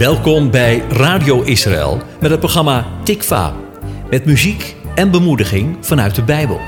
Welkom 0.00 0.50
bij 0.50 0.78
Radio 0.78 1.42
Israël 1.42 2.02
met 2.20 2.30
het 2.30 2.40
programma 2.40 3.02
Tikva. 3.04 3.56
Met 4.10 4.24
muziek 4.24 4.76
en 4.94 5.10
bemoediging 5.10 5.86
vanuit 5.86 6.14
de 6.14 6.24
Bijbel. 6.24 6.60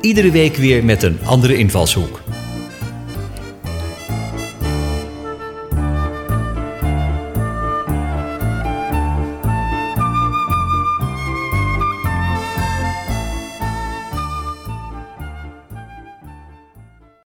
Iedere 0.00 0.30
week 0.30 0.56
weer 0.56 0.84
met 0.84 1.02
een 1.02 1.18
andere 1.24 1.56
invalshoek. 1.56 2.20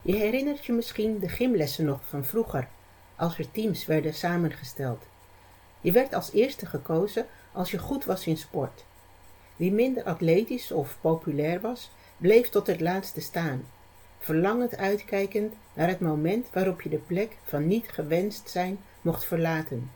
Je 0.04 0.16
herinnert 0.16 0.66
je 0.66 0.74
misschien 0.74 1.20
de 1.20 1.30
gymlessen 1.30 1.86
nog 1.86 2.00
van 2.08 2.26
vroeger, 2.26 2.68
als 3.18 3.38
er 3.38 3.52
teams 3.52 3.86
werden 3.86 4.14
samengesteld. 4.14 5.06
Je 5.88 5.94
werd 5.94 6.14
als 6.14 6.32
eerste 6.32 6.66
gekozen 6.66 7.26
als 7.52 7.72
je 7.72 7.78
goed 7.78 8.06
was 8.06 8.28
in 8.28 8.38
sport. 8.38 8.86
Wie 9.56 9.72
minder 9.72 10.04
atletisch 10.04 10.72
of 10.72 10.98
populair 11.02 11.62
was, 11.62 11.92
bleef 12.18 12.50
tot 12.50 12.68
het 12.68 12.82
laatste 12.82 13.22
staan, 13.22 13.66
verlangend 14.20 14.78
uitkijkend 14.78 15.54
naar 15.74 15.88
het 15.88 16.00
moment 16.00 16.48
waarop 16.54 16.82
je 16.82 16.90
de 16.90 16.98
plek 16.98 17.38
van 17.44 17.68
niet 17.68 17.90
gewenst 17.90 18.50
zijn 18.50 18.80
mocht 19.02 19.26
verlaten. 19.26 19.92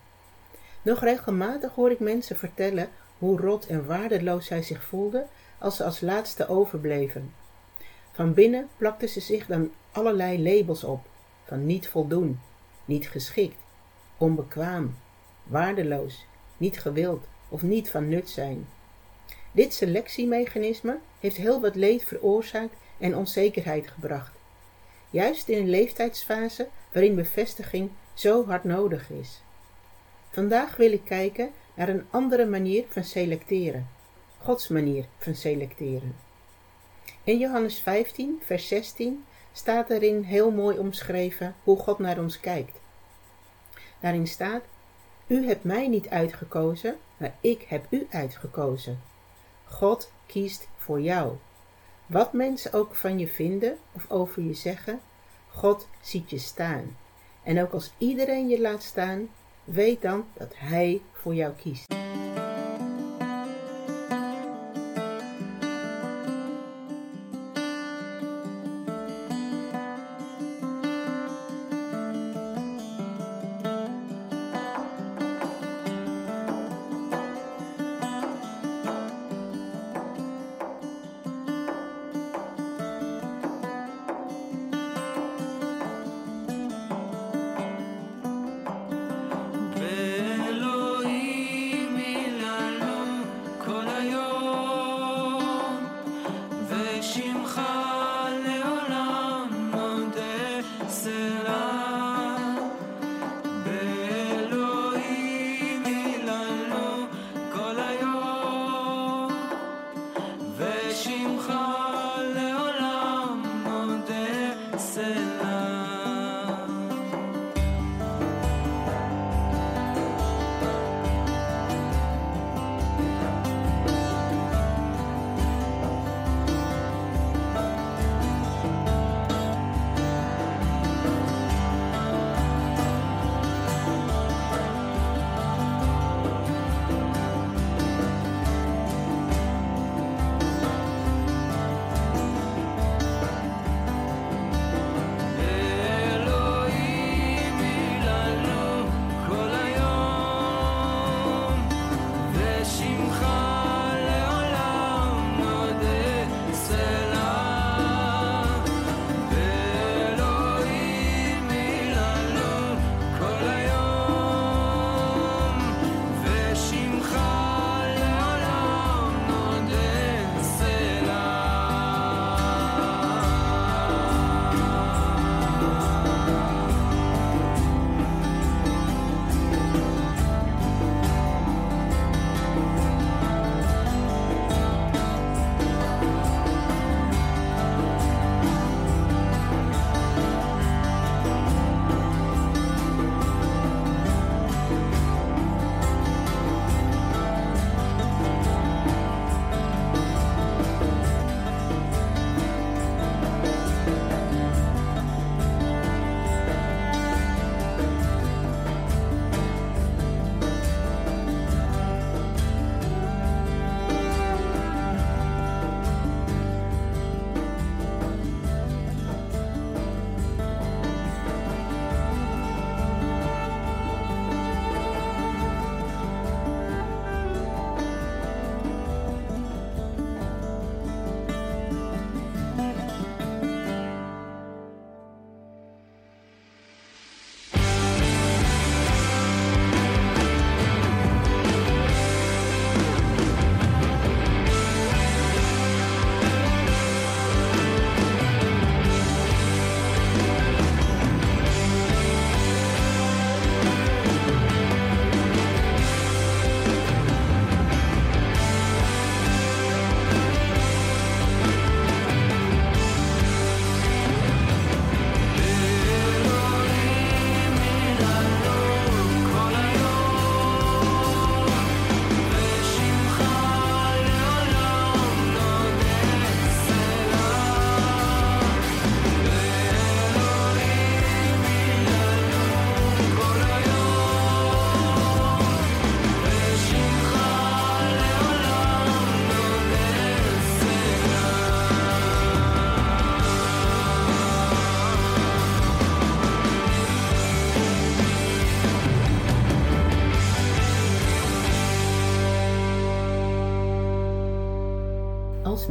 Nog 0.81 0.99
regelmatig 0.99 1.73
hoor 1.73 1.91
ik 1.91 1.99
mensen 1.99 2.37
vertellen 2.37 2.89
hoe 3.17 3.39
rot 3.39 3.65
en 3.65 3.85
waardeloos 3.85 4.45
zij 4.45 4.63
zich 4.63 4.83
voelden 4.83 5.27
als 5.57 5.75
ze 5.75 5.83
als 5.83 6.01
laatste 6.01 6.47
overbleven. 6.47 7.33
Van 8.11 8.33
binnen 8.33 8.69
plakten 8.77 9.09
ze 9.09 9.19
zich 9.19 9.45
dan 9.45 9.71
allerlei 9.91 10.43
labels 10.43 10.83
op, 10.83 11.05
van 11.45 11.65
niet 11.65 11.87
voldoen, 11.87 12.39
niet 12.85 13.09
geschikt, 13.09 13.57
onbekwaam, 14.17 14.95
waardeloos, 15.51 16.25
niet 16.57 16.79
gewild 16.79 17.23
of 17.49 17.61
niet 17.61 17.89
van 17.89 18.09
nut 18.09 18.29
zijn. 18.29 18.67
Dit 19.51 19.73
selectiemechanisme 19.73 20.97
heeft 21.19 21.35
heel 21.35 21.61
wat 21.61 21.75
leed 21.75 22.03
veroorzaakt 22.03 22.75
en 22.97 23.17
onzekerheid 23.17 23.87
gebracht. 23.87 24.31
Juist 25.09 25.47
in 25.47 25.57
een 25.57 25.69
leeftijdsfase 25.69 26.67
waarin 26.91 27.15
bevestiging 27.15 27.89
zo 28.13 28.45
hard 28.45 28.63
nodig 28.63 29.09
is. 29.09 29.41
Vandaag 30.29 30.75
wil 30.75 30.91
ik 30.91 31.03
kijken 31.03 31.51
naar 31.73 31.89
een 31.89 32.05
andere 32.09 32.45
manier 32.45 32.83
van 32.89 33.03
selecteren. 33.03 33.87
Gods 34.37 34.67
manier 34.67 35.05
van 35.17 35.35
selecteren. 35.35 36.15
In 37.23 37.37
Johannes 37.37 37.79
15, 37.79 38.39
vers 38.43 38.67
16 38.67 39.23
staat 39.51 39.89
erin 39.89 40.23
heel 40.23 40.51
mooi 40.51 40.77
omschreven 40.77 41.55
hoe 41.63 41.77
God 41.77 41.99
naar 41.99 42.19
ons 42.19 42.39
kijkt. 42.39 42.79
Daarin 43.99 44.27
staat: 44.27 44.63
U 45.31 45.45
hebt 45.45 45.63
mij 45.63 45.87
niet 45.87 46.09
uitgekozen, 46.09 46.95
maar 47.17 47.35
ik 47.41 47.65
heb 47.67 47.85
u 47.89 48.07
uitgekozen. 48.09 48.99
God 49.65 50.11
kiest 50.25 50.67
voor 50.77 51.01
jou. 51.01 51.33
Wat 52.05 52.33
mensen 52.33 52.73
ook 52.73 52.95
van 52.95 53.19
je 53.19 53.27
vinden 53.27 53.77
of 53.91 54.05
over 54.09 54.43
je 54.43 54.53
zeggen, 54.53 54.99
God 55.47 55.87
ziet 56.01 56.29
je 56.29 56.37
staan. 56.37 56.97
En 57.43 57.61
ook 57.61 57.71
als 57.71 57.91
iedereen 57.97 58.49
je 58.49 58.61
laat 58.61 58.83
staan, 58.83 59.29
weet 59.63 60.01
dan 60.01 60.25
dat 60.33 60.53
Hij 60.55 61.01
voor 61.13 61.33
jou 61.35 61.53
kiest. 61.53 61.93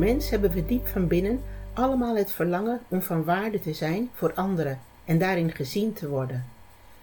Mens 0.00 0.31
hebben 0.31 0.50
we 0.50 0.67
diep 0.67 0.87
van 0.87 1.06
binnen 1.06 1.43
allemaal 1.73 2.17
het 2.17 2.32
verlangen 2.32 2.81
om 2.88 3.02
van 3.02 3.25
waarde 3.25 3.61
te 3.61 3.73
zijn 3.73 4.11
voor 4.14 4.35
anderen 4.35 4.81
en 5.05 5.19
daarin 5.19 5.52
gezien 5.52 5.93
te 5.93 6.08
worden. 6.08 6.44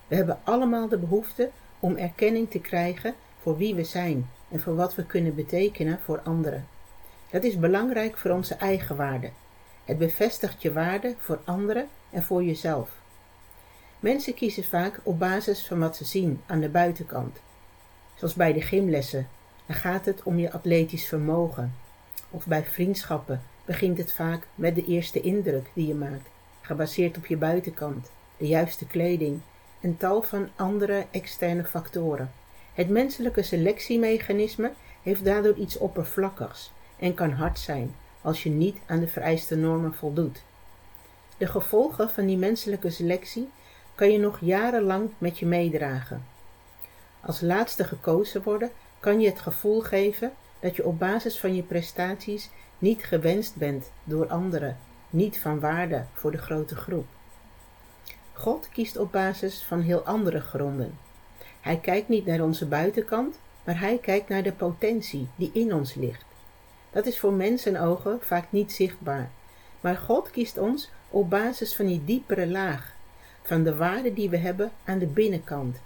We 0.07 0.15
hebben 0.15 0.39
allemaal 0.44 0.88
de 0.88 0.97
behoefte 0.97 1.49
om 1.79 1.95
erkenning 1.95 2.49
te 2.49 2.59
krijgen 2.59 3.13
voor 3.41 3.57
wie 3.57 3.75
we 3.75 3.83
zijn 3.83 4.29
en 4.49 4.59
voor 4.59 4.75
wat 4.75 4.95
we 4.95 5.05
kunnen 5.05 5.35
betekenen 5.35 5.99
voor 6.03 6.19
anderen. 6.23 6.67
Dat 7.29 7.44
is 7.44 7.59
belangrijk 7.59 8.17
voor 8.17 8.31
onze 8.31 8.55
eigen 8.55 8.95
waarde. 8.95 9.29
Het 9.85 9.97
bevestigt 9.97 10.61
je 10.61 10.73
waarde 10.73 11.15
voor 11.17 11.39
anderen 11.44 11.88
en 12.09 12.23
voor 12.23 12.44
jezelf. 12.44 12.89
Mensen 13.99 14.33
kiezen 14.33 14.63
vaak 14.63 14.99
op 15.03 15.19
basis 15.19 15.67
van 15.67 15.79
wat 15.79 15.95
ze 15.95 16.05
zien 16.05 16.41
aan 16.45 16.59
de 16.59 16.69
buitenkant. 16.69 17.38
Zoals 18.15 18.33
bij 18.33 18.53
de 18.53 18.61
gymlessen, 18.61 19.27
dan 19.65 19.75
gaat 19.75 20.05
het 20.05 20.23
om 20.23 20.39
je 20.39 20.51
atletisch 20.51 21.07
vermogen. 21.07 21.85
Of 22.31 22.45
bij 22.45 22.63
vriendschappen 22.63 23.41
begint 23.65 23.97
het 23.97 24.12
vaak 24.12 24.47
met 24.56 24.75
de 24.75 24.85
eerste 24.85 25.21
indruk 25.21 25.69
die 25.74 25.88
je 25.88 25.95
maakt, 25.95 26.29
gebaseerd 26.62 27.18
op 27.18 27.25
je 27.25 27.38
buitenkant, 27.38 28.12
de 28.38 28.47
juiste 28.47 28.88
kleding 28.88 29.39
en 29.79 29.97
tal 29.97 30.21
van 30.21 30.50
andere 30.56 31.06
externe 31.12 31.63
factoren. 31.63 32.31
Het 32.74 32.89
menselijke 32.89 33.44
selectiemechanisme 33.44 34.71
heeft 35.03 35.24
daardoor 35.24 35.56
iets 35.56 35.77
oppervlakkigs 35.77 36.71
en 37.00 37.13
kan 37.13 37.31
hard 37.31 37.59
zijn 37.59 37.95
als 38.21 38.44
je 38.44 38.50
niet 38.50 38.77
aan 38.85 39.00
de 39.00 39.07
vereiste 39.07 39.56
normen 39.56 39.94
voldoet. 39.94 40.44
De 41.38 41.47
gevolgen 41.47 42.09
van 42.09 42.25
die 42.25 42.38
menselijke 42.38 42.89
selectie 42.89 43.50
kan 43.95 44.12
je 44.12 44.18
nog 44.18 44.38
jarenlang 44.41 45.09
met 45.18 45.39
je 45.39 45.45
meedragen. 45.45 46.25
Als 47.21 47.41
laatste 47.41 47.83
gekozen 47.83 48.44
worden 48.44 48.71
kan 49.00 49.19
je 49.19 49.30
het 49.30 49.39
gevoel 49.39 49.81
geven 49.81 50.33
dat 50.59 50.75
je 50.75 50.86
op 50.86 51.00
basis 51.00 51.39
van 51.39 51.56
je 51.56 51.63
prestaties 51.63 52.50
niet 52.80 53.04
gewenst 53.04 53.56
bent 53.56 53.92
door 54.04 54.27
anderen, 54.27 54.77
niet 55.09 55.39
van 55.39 55.59
waarde 55.59 56.06
voor 56.13 56.31
de 56.31 56.38
grote 56.38 56.75
groep. 56.75 57.06
God 58.33 58.69
kiest 58.69 58.98
op 58.98 59.12
basis 59.12 59.63
van 59.63 59.81
heel 59.81 60.01
andere 60.01 60.39
gronden. 60.39 60.98
Hij 61.62 61.77
kijkt 61.77 62.07
niet 62.07 62.25
naar 62.25 62.42
onze 62.42 62.65
buitenkant, 62.65 63.39
maar 63.63 63.80
hij 63.80 63.98
kijkt 63.98 64.30
naar 64.30 64.44
de 64.44 64.51
potentie 64.51 65.27
die 65.36 65.50
in 65.54 65.74
ons 65.74 65.94
ligt. 65.94 66.25
Dat 66.92 67.06
is 67.06 67.19
voor 67.19 67.33
mensen 67.33 67.81
ogen 67.81 68.19
vaak 68.21 68.45
niet 68.50 68.71
zichtbaar, 68.71 69.30
maar 69.81 69.95
God 69.95 70.31
kiest 70.31 70.57
ons 70.57 70.89
op 71.09 71.30
basis 71.30 71.75
van 71.75 71.86
die 71.86 72.04
diepere 72.06 72.48
laag, 72.48 72.94
van 73.44 73.63
de 73.63 73.75
waarde 73.75 74.13
die 74.13 74.30
we 74.30 74.38
hebben 74.38 74.71
aan 74.83 75.00
de 75.00 75.07
binnenkant. 75.07 75.77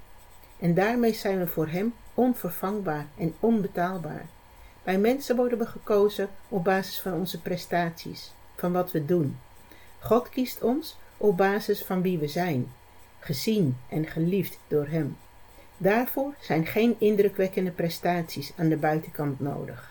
En 0.59 0.73
daarmee 0.73 1.13
zijn 1.13 1.39
we 1.39 1.47
voor 1.47 1.68
Hem 1.68 1.94
onvervangbaar 2.13 3.06
en 3.18 3.33
onbetaalbaar. 3.39 4.25
Bij 4.83 4.98
mensen 4.98 5.36
worden 5.36 5.57
we 5.57 5.66
gekozen 5.66 6.30
op 6.48 6.63
basis 6.63 7.00
van 7.01 7.13
onze 7.13 7.42
prestaties, 7.42 8.31
van 8.56 8.72
wat 8.72 8.92
we 8.92 9.06
doen. 9.06 9.39
God 10.00 10.30
kiest 10.30 10.62
ons 10.62 10.98
op 11.18 11.38
basis 11.38 11.83
van 11.83 12.01
wie 12.01 12.18
we 12.18 12.28
zijn, 12.28 12.72
gezien 13.19 13.78
en 13.89 14.06
geliefd 14.07 14.57
door 14.68 14.88
Hem. 14.88 15.18
Daarvoor 15.78 16.33
zijn 16.39 16.66
geen 16.66 16.95
indrukwekkende 17.00 17.72
prestaties 17.72 18.51
aan 18.57 18.69
de 18.69 18.78
buitenkant 18.78 19.39
nodig. 19.39 19.90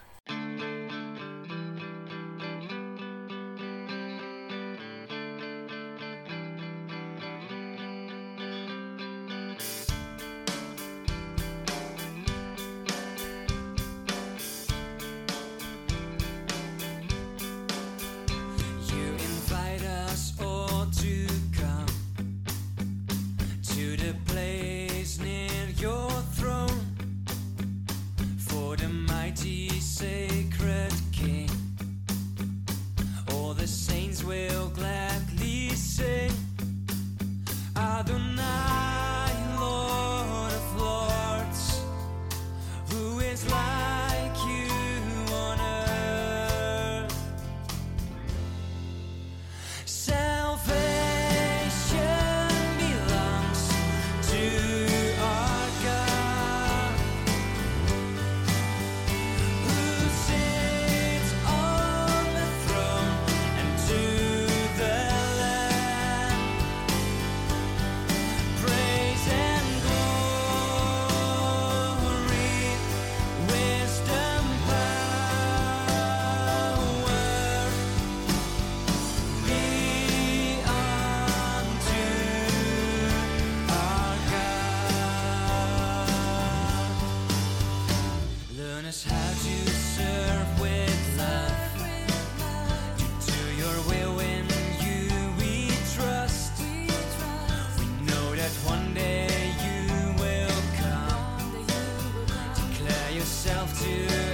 to 103.80 104.29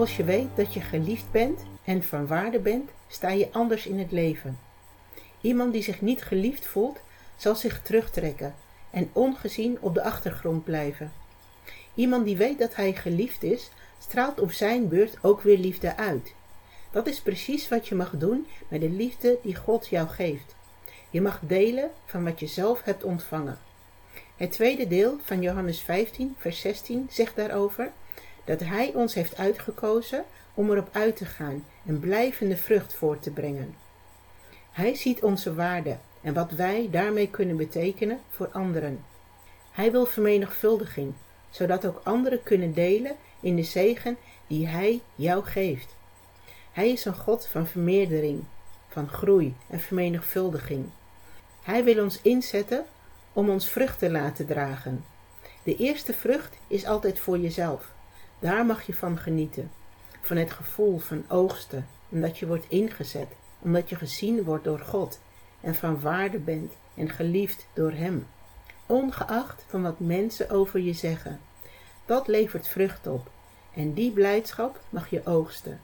Als 0.00 0.16
je 0.16 0.24
weet 0.24 0.48
dat 0.54 0.74
je 0.74 0.80
geliefd 0.80 1.30
bent 1.30 1.62
en 1.84 2.02
van 2.02 2.26
waarde 2.26 2.58
bent, 2.58 2.90
sta 3.08 3.28
je 3.28 3.52
anders 3.52 3.86
in 3.86 3.98
het 3.98 4.12
leven. 4.12 4.58
Iemand 5.40 5.72
die 5.72 5.82
zich 5.82 6.00
niet 6.00 6.22
geliefd 6.22 6.66
voelt, 6.66 7.00
zal 7.36 7.56
zich 7.56 7.82
terugtrekken 7.82 8.54
en 8.90 9.10
ongezien 9.12 9.78
op 9.80 9.94
de 9.94 10.02
achtergrond 10.02 10.64
blijven. 10.64 11.12
Iemand 11.94 12.24
die 12.24 12.36
weet 12.36 12.58
dat 12.58 12.74
hij 12.74 12.92
geliefd 12.92 13.42
is, 13.42 13.70
straalt 13.98 14.40
op 14.40 14.52
zijn 14.52 14.88
beurt 14.88 15.18
ook 15.22 15.40
weer 15.40 15.58
liefde 15.58 15.96
uit. 15.96 16.34
Dat 16.90 17.06
is 17.06 17.20
precies 17.20 17.68
wat 17.68 17.88
je 17.88 17.94
mag 17.94 18.10
doen 18.10 18.46
met 18.68 18.80
de 18.80 18.90
liefde 18.90 19.38
die 19.42 19.56
God 19.56 19.88
jou 19.88 20.08
geeft. 20.08 20.54
Je 21.10 21.20
mag 21.20 21.40
delen 21.42 21.90
van 22.06 22.24
wat 22.24 22.40
je 22.40 22.46
zelf 22.46 22.82
hebt 22.82 23.04
ontvangen. 23.04 23.58
Het 24.36 24.52
tweede 24.52 24.88
deel 24.88 25.16
van 25.22 25.40
Johannes 25.40 25.80
15, 25.80 26.34
vers 26.38 26.60
16 26.60 27.06
zegt 27.10 27.36
daarover 27.36 27.92
dat 28.44 28.60
Hij 28.60 28.92
ons 28.94 29.14
heeft 29.14 29.36
uitgekozen 29.36 30.24
om 30.54 30.70
erop 30.70 30.88
uit 30.92 31.16
te 31.16 31.24
gaan 31.24 31.64
en 31.86 32.00
blijvende 32.00 32.56
vrucht 32.56 32.94
voor 32.94 33.18
te 33.18 33.30
brengen. 33.30 33.74
Hij 34.70 34.94
ziet 34.94 35.22
onze 35.22 35.54
waarde 35.54 35.96
en 36.20 36.34
wat 36.34 36.50
wij 36.50 36.88
daarmee 36.90 37.28
kunnen 37.28 37.56
betekenen 37.56 38.20
voor 38.30 38.48
anderen. 38.52 39.04
Hij 39.70 39.92
wil 39.92 40.06
vermenigvuldiging, 40.06 41.12
zodat 41.50 41.86
ook 41.86 42.00
anderen 42.04 42.42
kunnen 42.42 42.72
delen 42.72 43.16
in 43.40 43.56
de 43.56 43.62
zegen 43.62 44.16
die 44.46 44.66
Hij 44.66 45.00
jou 45.14 45.44
geeft. 45.44 45.94
Hij 46.72 46.90
is 46.90 47.04
een 47.04 47.14
God 47.14 47.46
van 47.46 47.66
vermeerdering, 47.66 48.44
van 48.88 49.08
groei 49.08 49.54
en 49.68 49.80
vermenigvuldiging. 49.80 50.84
Hij 51.62 51.84
wil 51.84 52.02
ons 52.02 52.22
inzetten 52.22 52.84
om 53.32 53.50
ons 53.50 53.68
vrucht 53.68 53.98
te 53.98 54.10
laten 54.10 54.46
dragen. 54.46 55.04
De 55.62 55.76
eerste 55.76 56.12
vrucht 56.12 56.56
is 56.66 56.86
altijd 56.86 57.18
voor 57.18 57.38
jezelf. 57.38 57.92
Daar 58.40 58.66
mag 58.66 58.82
je 58.82 58.94
van 58.94 59.18
genieten. 59.18 59.70
Van 60.20 60.36
het 60.36 60.50
gevoel 60.50 60.98
van 60.98 61.24
oogsten, 61.28 61.86
omdat 62.08 62.38
je 62.38 62.46
wordt 62.46 62.68
ingezet, 62.68 63.28
omdat 63.58 63.88
je 63.88 63.96
gezien 63.96 64.42
wordt 64.42 64.64
door 64.64 64.78
God 64.78 65.20
en 65.60 65.74
van 65.74 66.00
waarde 66.00 66.38
bent 66.38 66.72
en 66.94 67.08
geliefd 67.08 67.66
door 67.72 67.92
Hem. 67.92 68.26
Ongeacht 68.86 69.64
van 69.68 69.82
wat 69.82 70.00
mensen 70.00 70.50
over 70.50 70.80
je 70.80 70.92
zeggen. 70.92 71.40
Dat 72.04 72.26
levert 72.26 72.68
vrucht 72.68 73.06
op 73.06 73.30
en 73.74 73.92
die 73.92 74.10
blijdschap 74.10 74.80
mag 74.90 75.10
je 75.10 75.26
oogsten. 75.26 75.80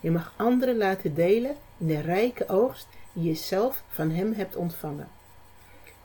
Je 0.00 0.10
mag 0.10 0.32
anderen 0.36 0.76
laten 0.76 1.14
delen 1.14 1.56
in 1.78 1.86
de 1.86 2.00
rijke 2.00 2.48
oogst 2.48 2.88
die 3.12 3.24
je 3.24 3.34
zelf 3.34 3.82
van 3.88 4.10
Hem 4.10 4.32
hebt 4.32 4.56
ontvangen. 4.56 5.08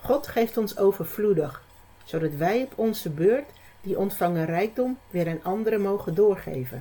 God 0.01 0.27
geeft 0.27 0.57
ons 0.57 0.77
overvloedig, 0.77 1.65
zodat 2.03 2.33
wij 2.33 2.63
op 2.63 2.73
onze 2.75 3.09
beurt 3.09 3.49
die 3.82 3.98
ontvangen 3.98 4.46
rijkdom 4.46 4.98
weer 5.10 5.28
aan 5.28 5.42
anderen 5.42 5.80
mogen 5.80 6.14
doorgeven. 6.14 6.78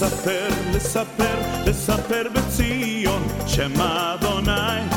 לספר, 0.00 0.48
לספר, 0.74 1.38
לספר 1.66 2.22
בציון 2.34 3.22
שם 3.46 3.80
אדוני, 3.80 4.93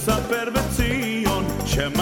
לספר, 0.00 0.50
לספר 0.50 0.50
בציון 0.50 1.44
שם 1.66 2.00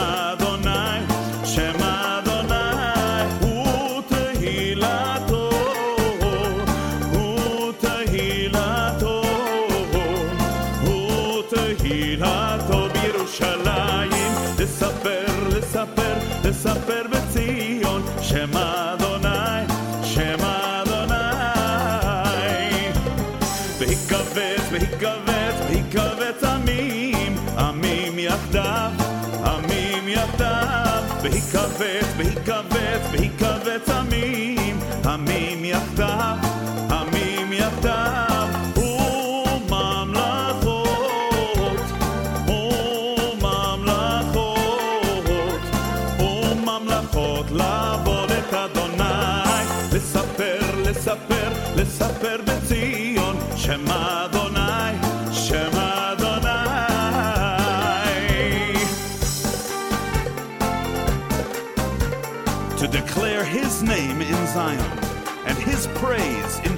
והתכווץ, 31.79 32.05
והתכווץ, 32.17 33.01
והתכווץ 33.11 33.89
עמים, 33.89 34.79
עמים 35.05 35.65
יחדיו. 35.65 36.48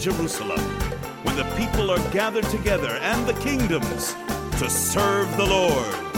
Jerusalem, 0.01 0.59
when 1.21 1.35
the 1.35 1.43
people 1.55 1.91
are 1.91 2.09
gathered 2.09 2.45
together 2.45 2.97
and 3.03 3.27
the 3.27 3.33
kingdoms 3.33 4.15
to 4.57 4.67
serve 4.67 5.29
the 5.37 5.45
Lord. 5.45 6.10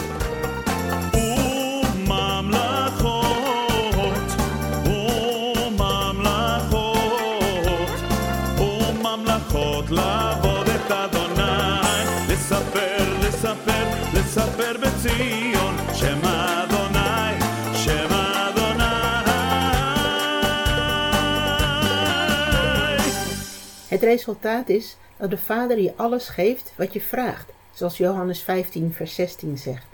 Het 24.04 24.12
resultaat 24.12 24.70
is 24.70 24.98
dat 25.18 25.30
de 25.30 25.38
Vader 25.38 25.80
je 25.80 25.94
alles 25.96 26.28
geeft 26.28 26.74
wat 26.76 26.94
je 26.94 27.02
vraagt, 27.02 27.52
zoals 27.74 27.98
Johannes 27.98 28.42
15, 28.42 28.94
vers 28.94 29.16
16 29.16 29.58
zegt. 29.58 29.86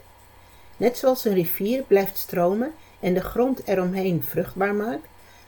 Net 0.78 0.98
zoals 0.98 1.26
een 1.26 1.34
rivier 1.34 1.84
blijft 1.84 2.18
stromen 2.18 2.72
en 3.00 3.14
de 3.14 3.20
grond 3.20 3.68
eromheen 3.68 4.24
vruchtbaar 4.24 4.76
maakt, 4.76 5.08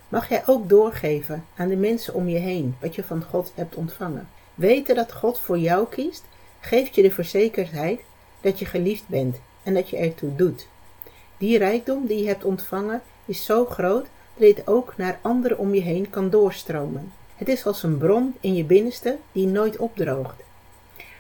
mag 0.10 0.30
jij 0.30 0.44
ook 0.46 0.70
doorgeven 0.70 1.46
aan 1.56 1.68
de 1.68 1.75
mensen 1.75 2.13
om 2.13 2.27
je 2.27 2.38
heen 2.38 2.75
wat 2.82 2.96
je 2.96 3.03
van 3.03 3.24
God 3.24 3.51
hebt 3.56 3.75
ontvangen. 3.75 4.30
Weten 4.56 4.96
dat 4.96 5.13
God 5.13 5.39
voor 5.39 5.58
jou 5.58 5.88
kiest, 5.88 6.24
geeft 6.60 6.96
je 6.96 7.01
de 7.01 7.12
verzekerdheid 7.12 8.00
dat 8.41 8.60
je 8.60 8.65
geliefd 8.65 9.08
bent 9.08 9.39
en 9.63 9.74
dat 9.74 9.89
je 9.89 9.98
ertoe 9.98 10.36
doet. 10.36 10.68
Die 11.38 11.58
rijkdom 11.58 12.06
die 12.06 12.22
je 12.22 12.27
hebt 12.27 12.44
ontvangen 12.44 13.01
is 13.25 13.46
zo 13.46 13.65
groot 13.65 14.06
dat 14.36 14.56
dit 14.56 14.68
ook 14.68 14.94
naar 14.98 15.20
anderen 15.22 15.58
om 15.58 15.74
je 15.74 15.82
heen 15.82 16.10
kan 16.10 16.30
doorstromen. 16.30 17.12
Het 17.41 17.50
is 17.50 17.65
als 17.65 17.83
een 17.83 17.98
bron 17.98 18.36
in 18.39 18.55
je 18.55 18.63
binnenste 18.63 19.17
die 19.31 19.48
nooit 19.48 19.77
opdroogt. 19.77 20.43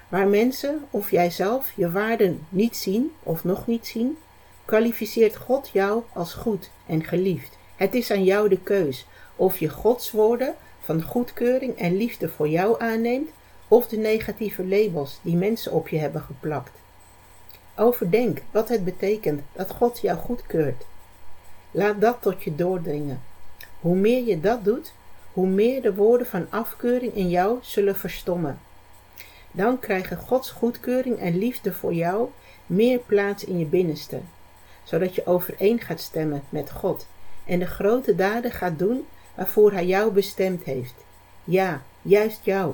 Waar 0.07 0.27
mensen 0.27 0.85
of 0.91 1.11
jijzelf 1.11 1.71
je 1.75 1.91
waarden 1.91 2.45
niet 2.49 2.77
zien 2.77 3.11
of 3.23 3.43
nog 3.43 3.67
niet 3.67 3.87
zien, 3.87 4.17
kwalificeert 4.65 5.35
God 5.35 5.69
jou 5.73 6.03
als 6.13 6.33
goed 6.33 6.69
en 6.85 7.03
geliefd. 7.03 7.57
Het 7.75 7.95
is 7.95 8.11
aan 8.11 8.23
jou 8.23 8.49
de 8.49 8.57
keus 8.57 9.05
of 9.35 9.57
je 9.57 9.69
Gods 9.69 10.11
woorden 10.11 10.55
van 10.81 11.03
goedkeuring 11.03 11.77
en 11.77 11.97
liefde 11.97 12.29
voor 12.29 12.47
jou 12.47 12.81
aanneemt 12.81 13.29
of 13.67 13.87
de 13.87 13.97
negatieve 13.97 14.67
labels 14.67 15.19
die 15.21 15.35
mensen 15.35 15.71
op 15.71 15.87
je 15.87 15.97
hebben 15.97 16.21
geplakt. 16.21 16.71
Overdenk 17.75 18.41
wat 18.51 18.69
het 18.69 18.83
betekent 18.83 19.41
dat 19.53 19.71
God 19.71 19.99
jou 19.99 20.17
goedkeurt. 20.17 20.85
Laat 21.71 22.01
dat 22.01 22.17
tot 22.21 22.43
je 22.43 22.55
doordringen. 22.55 23.21
Hoe 23.79 23.95
meer 23.95 24.23
je 24.25 24.39
dat 24.39 24.63
doet, 24.63 24.93
hoe 25.33 25.47
meer 25.47 25.81
de 25.81 25.95
woorden 25.95 26.27
van 26.27 26.47
afkeuring 26.49 27.15
in 27.15 27.29
jou 27.29 27.57
zullen 27.61 27.95
verstommen. 27.95 28.59
Dan 29.51 29.79
krijgen 29.79 30.17
Gods 30.17 30.51
goedkeuring 30.51 31.19
en 31.19 31.37
liefde 31.37 31.73
voor 31.73 31.93
jou 31.93 32.29
meer 32.65 32.99
plaats 32.99 33.43
in 33.43 33.59
je 33.59 33.65
binnenste, 33.65 34.19
zodat 34.83 35.15
je 35.15 35.25
overeen 35.25 35.79
gaat 35.79 35.99
stemmen 35.99 36.43
met 36.49 36.71
God 36.71 37.07
en 37.45 37.59
de 37.59 37.67
grote 37.67 38.15
daden 38.15 38.51
gaat 38.51 38.79
doen 38.79 39.05
waarvoor 39.35 39.71
Hij 39.71 39.85
jou 39.85 40.11
bestemd 40.11 40.63
heeft. 40.63 40.95
Ja, 41.43 41.81
juist 42.01 42.39
jou. 42.43 42.73